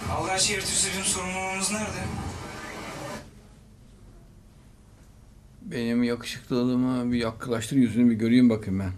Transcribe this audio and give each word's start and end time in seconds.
Allah 0.00 0.38
şehir 0.38 0.60
tüzülün 0.60 1.02
sorumluluğumuz 1.02 1.72
nerede? 1.72 2.04
Benim 5.62 6.02
yakışıklılığımı 6.02 7.12
bir 7.12 7.18
yaklaştır 7.18 7.76
yüzünü 7.76 8.10
bir 8.10 8.14
göreyim 8.14 8.50
bakayım 8.50 8.80
ben. 8.80 8.92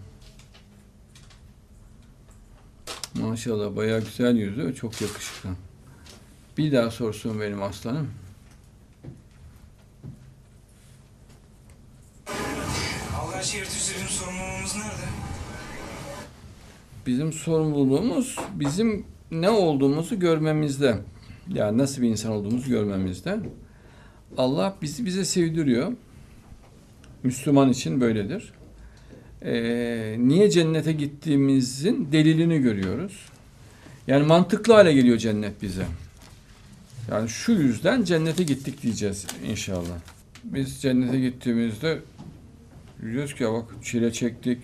Maşallah 3.21 3.75
bayağı 3.75 3.99
güzel 3.99 4.35
yüzü, 4.35 4.75
çok 4.75 5.01
yakışıklı. 5.01 5.49
Bir 6.57 6.71
daha 6.71 6.91
sorsun 6.91 7.41
benim 7.41 7.63
aslanım. 7.63 8.11
Allah 13.19 13.43
şehir 13.43 13.65
tüzülün 13.65 14.07
sorumluluğumuz 14.07 14.75
nerede? 14.75 15.07
Bizim 17.05 17.33
sorumluluğumuz 17.33 18.35
bizim 18.51 19.05
ne 19.31 19.49
olduğumuzu 19.49 20.19
görmemizde. 20.19 20.97
Yani 21.53 21.77
nasıl 21.77 22.01
bir 22.01 22.07
insan 22.09 22.31
olduğumuzu 22.31 22.69
görmemizde. 22.69 23.39
Allah 24.37 24.75
bizi 24.81 25.05
bize 25.05 25.25
sevdiriyor. 25.25 25.91
Müslüman 27.23 27.69
için 27.69 28.01
böyledir. 28.01 28.53
Ee, 29.41 30.15
niye 30.19 30.49
cennete 30.49 30.91
gittiğimizin 30.91 32.11
delilini 32.11 32.59
görüyoruz. 32.59 33.25
Yani 34.07 34.25
mantıklı 34.25 34.73
hale 34.73 34.93
geliyor 34.93 35.17
cennet 35.17 35.61
bize. 35.61 35.85
Yani 37.11 37.29
şu 37.29 37.51
yüzden 37.51 38.03
cennete 38.03 38.43
gittik 38.43 38.83
diyeceğiz 38.83 39.27
inşallah. 39.49 39.97
Biz 40.43 40.81
cennete 40.81 41.19
gittiğimizde 41.19 41.99
diyoruz 43.01 43.35
ki 43.35 43.45
bak 43.45 43.65
çile 43.83 44.13
çektik, 44.13 44.57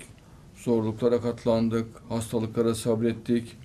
zorluklara 0.55 1.21
katlandık, 1.21 1.87
hastalıklara 2.09 2.75
sabrettik, 2.75 3.57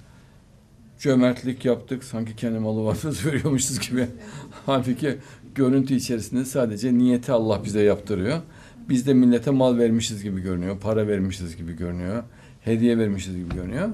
cömertlik 0.98 1.64
yaptık. 1.64 2.04
Sanki 2.04 2.36
kendi 2.36 2.58
malı 2.58 2.84
varız 2.84 3.26
veriyormuşuz 3.26 3.88
gibi. 3.88 4.06
Halbuki 4.66 5.18
görüntü 5.54 5.94
içerisinde 5.94 6.44
sadece 6.44 6.98
niyeti 6.98 7.32
Allah 7.32 7.64
bize 7.64 7.82
yaptırıyor. 7.82 8.38
Biz 8.88 9.06
de 9.06 9.14
millete 9.14 9.50
mal 9.50 9.78
vermişiz 9.78 10.22
gibi 10.22 10.40
görünüyor, 10.40 10.80
para 10.80 11.08
vermişiz 11.08 11.56
gibi 11.56 11.76
görünüyor, 11.76 12.22
hediye 12.60 12.98
vermişiz 12.98 13.36
gibi 13.36 13.54
görünüyor. 13.54 13.88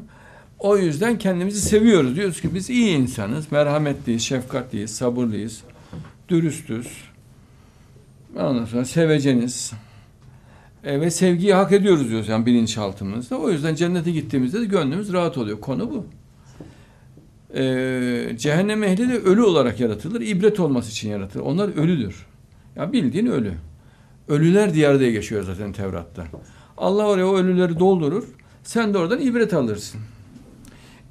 O 0.59 0.79
yüzden 0.79 1.19
kendimizi 1.19 1.61
seviyoruz. 1.61 2.17
Diyoruz 2.17 2.41
ki 2.41 2.55
biz 2.55 2.71
iyi 2.71 2.97
insanız, 2.97 3.53
merhametliyiz, 3.53 4.23
şefkatliyiz, 4.23 4.91
sabırlıyız, 4.91 5.61
dürüstüz. 6.29 6.89
Ondan 8.37 8.65
sonra 8.65 8.85
seveceniz. 8.85 9.73
E, 10.85 11.01
ve 11.01 11.11
sevgiyi 11.11 11.55
hak 11.55 11.73
ediyoruz 11.73 12.09
diyoruz 12.09 12.29
yani 12.29 12.47
bilinçaltımızda. 12.47 13.39
O 13.39 13.51
yüzden 13.51 13.75
cennete 13.75 14.11
gittiğimizde 14.11 14.61
de 14.61 14.65
gönlümüz 14.65 15.13
rahat 15.13 15.39
oluyor. 15.39 15.61
Konu 15.61 15.91
bu. 15.91 16.07
E, 17.55 18.37
cehennem 18.39 18.85
ehli 18.85 19.09
de 19.09 19.19
ölü 19.19 19.43
olarak 19.43 19.81
yaratılır. 19.81 20.21
ibret 20.21 20.61
olması 20.61 20.91
için 20.91 21.11
yaratılır. 21.11 21.45
Onlar 21.45 21.77
ölüdür. 21.77 22.27
Ya 22.77 22.93
bildiğin 22.93 23.27
ölü. 23.27 23.55
Ölüler 24.29 24.75
diyarı 24.75 25.01
diye 25.01 25.11
geçiyor 25.11 25.43
zaten 25.43 25.73
Tevrat'ta. 25.73 26.25
Allah 26.77 27.07
oraya 27.07 27.29
o 27.29 27.37
ölüleri 27.37 27.79
doldurur. 27.79 28.25
Sen 28.63 28.95
de 28.95 28.99
oradan 28.99 29.21
ibret 29.21 29.55
alırsın. 29.55 30.01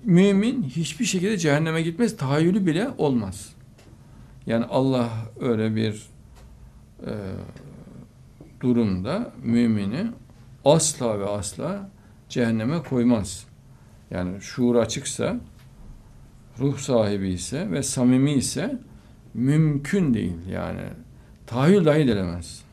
Mümin 0.04 0.64
hiçbir 0.64 1.06
şekilde 1.06 1.38
cehenneme 1.38 1.82
gitmez. 1.82 2.18
Tahayyülü 2.18 2.66
bile 2.66 2.90
olmaz. 2.98 3.54
Yani 4.46 4.66
Allah 4.66 5.10
öyle 5.40 5.76
bir 5.76 6.04
e, 7.06 7.14
durumda 8.62 9.32
mümini 9.44 10.08
asla 10.66 11.20
ve 11.20 11.26
asla 11.26 11.90
cehenneme 12.30 12.84
koymaz. 12.84 13.46
Yani 14.12 14.42
şuur 14.42 14.76
açıksa, 14.76 15.40
ruh 16.59 16.78
sahibi 16.78 17.30
ise 17.30 17.72
ve 17.72 17.84
samimi 17.84 18.34
ise 18.34 18.80
mümkün 19.34 20.14
değil 20.14 20.36
yani. 20.52 20.82
Tahayyül 21.48 21.86
dahi 21.86 22.00
edilemez. 22.00 22.64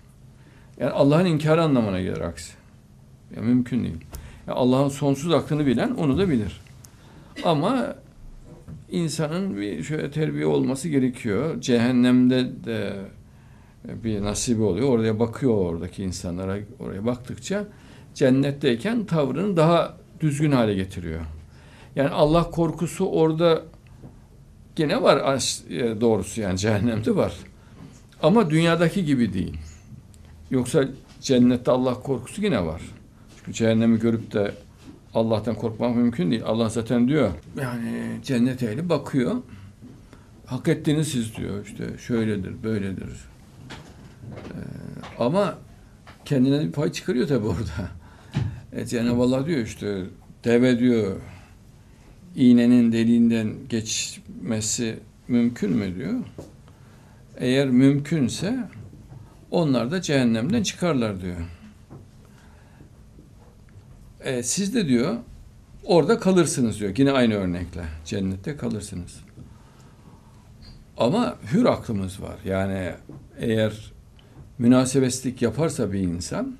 Yani 0.78 0.90
Allah'ın 0.90 1.24
inkarı 1.24 1.62
anlamına 1.62 2.00
gelir 2.00 2.20
aksi. 2.20 2.52
Yani 3.36 3.46
mümkün 3.46 3.84
değil. 3.84 4.04
Yani 4.46 4.58
Allah'ın 4.58 4.88
sonsuz 4.88 5.32
aklını 5.34 5.66
bilen 5.66 5.90
onu 5.90 6.18
da 6.18 6.28
bilir. 6.28 6.60
Ama 7.44 7.94
insanın 8.90 9.56
bir 9.56 9.82
şöyle 9.82 10.10
terbiye 10.10 10.46
olması 10.46 10.88
gerekiyor. 10.88 11.60
Cehennemde 11.60 12.64
de 12.64 12.96
bir 13.84 14.22
nasibi 14.22 14.62
oluyor. 14.62 14.88
Oraya 14.88 15.20
bakıyor 15.20 15.54
oradaki 15.54 16.02
insanlara. 16.02 16.58
Oraya 16.80 17.06
baktıkça 17.06 17.64
cennetteyken 18.14 19.04
tavrını 19.04 19.56
daha 19.56 19.96
düzgün 20.20 20.52
hale 20.52 20.74
getiriyor. 20.74 21.20
Yani 21.96 22.08
Allah 22.08 22.50
korkusu 22.50 23.06
orada 23.06 23.62
gene 24.76 25.02
var 25.02 25.40
doğrusu 26.00 26.40
yani 26.40 26.58
cehennemde 26.58 27.16
var. 27.16 27.32
Ama 28.22 28.50
dünyadaki 28.50 29.04
gibi 29.04 29.32
değil. 29.32 29.58
Yoksa 30.50 30.84
cennette 31.20 31.70
Allah 31.70 31.94
korkusu 31.94 32.42
yine 32.42 32.66
var. 32.66 32.82
Çünkü 33.36 33.52
cehennemi 33.52 33.98
görüp 33.98 34.32
de 34.32 34.54
Allah'tan 35.14 35.54
korkmak 35.54 35.96
mümkün 35.96 36.30
değil. 36.30 36.42
Allah 36.44 36.68
zaten 36.68 37.08
diyor. 37.08 37.30
Yani 37.60 38.18
cennet 38.24 38.62
ehli 38.62 38.88
bakıyor. 38.88 39.34
Hak 40.46 40.68
ettiğiniz 40.68 41.08
siz 41.08 41.36
diyor. 41.36 41.66
İşte 41.66 41.98
şöyledir, 41.98 42.62
böyledir. 42.62 43.08
Ee, 44.50 44.56
ama 45.18 45.58
kendine 46.24 46.60
bir 46.60 46.72
pay 46.72 46.92
çıkarıyor 46.92 47.28
tabi 47.28 47.46
orada. 47.46 47.88
E, 48.72 48.86
Cenab-ı 48.86 49.22
Allah 49.22 49.46
diyor 49.46 49.60
işte 49.60 50.04
deve 50.44 50.78
diyor 50.78 51.16
iğnenin 52.36 52.92
deliğinden 52.92 53.54
geçmesi 53.68 54.98
mümkün 55.28 55.70
mü 55.70 55.96
diyor. 55.96 56.14
Eğer 57.36 57.68
mümkünse 57.68 58.58
onlar 59.50 59.90
da 59.90 60.02
cehennemden 60.02 60.62
çıkarlar 60.62 61.22
diyor. 61.22 61.36
E, 64.20 64.42
siz 64.42 64.74
de 64.74 64.88
diyor 64.88 65.16
orada 65.84 66.18
kalırsınız 66.18 66.80
diyor. 66.80 66.94
Yine 66.96 67.12
aynı 67.12 67.34
örnekle. 67.34 67.84
Cennette 68.04 68.56
kalırsınız. 68.56 69.20
Ama 70.96 71.36
hür 71.52 71.64
aklımız 71.64 72.22
var. 72.22 72.36
Yani 72.44 72.92
eğer 73.38 73.92
münasebeslik 74.58 75.42
yaparsa 75.42 75.92
bir 75.92 76.00
insan 76.00 76.56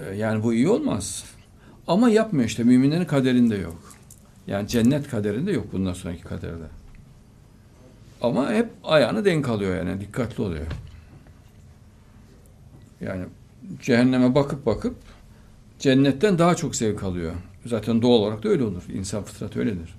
e, 0.00 0.14
yani 0.14 0.42
bu 0.42 0.54
iyi 0.54 0.68
olmaz. 0.68 1.24
Ama 1.86 2.10
yapmıyor 2.10 2.48
işte. 2.48 2.64
Müminlerin 2.64 3.04
kaderinde 3.04 3.56
yok. 3.56 3.93
Yani 4.46 4.68
cennet 4.68 5.08
kaderinde 5.08 5.52
yok 5.52 5.72
bundan 5.72 5.92
sonraki 5.92 6.22
kaderde. 6.22 6.64
Ama 8.20 8.52
hep 8.52 8.70
ayağını 8.84 9.24
denk 9.24 9.48
alıyor 9.48 9.76
yani. 9.76 10.00
Dikkatli 10.00 10.42
oluyor. 10.42 10.66
Yani 13.00 13.24
cehenneme 13.82 14.34
bakıp 14.34 14.66
bakıp 14.66 14.96
cennetten 15.78 16.38
daha 16.38 16.54
çok 16.54 16.76
zevk 16.76 17.04
alıyor. 17.04 17.32
Zaten 17.66 18.02
doğal 18.02 18.10
olarak 18.18 18.42
da 18.42 18.48
öyle 18.48 18.64
olur. 18.64 18.82
İnsan 18.94 19.22
fıtratı 19.22 19.58
öyledir. 19.60 19.94